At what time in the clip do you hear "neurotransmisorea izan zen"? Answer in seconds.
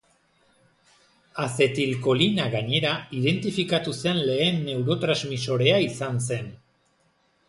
4.71-6.49